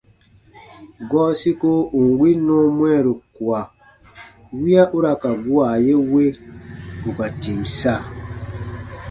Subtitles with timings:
[1.09, 3.61] Gɔɔ siko ù n win nɔɔ mwɛɛru kua
[4.59, 6.23] wiya u ra ka gua ye we
[7.07, 7.95] ù ka tìm sa.